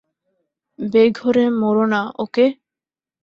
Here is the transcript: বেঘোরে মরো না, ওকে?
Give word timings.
বেঘোরে 0.79 1.45
মরো 1.61 1.85
না, 1.93 2.01
ওকে? 2.23 2.45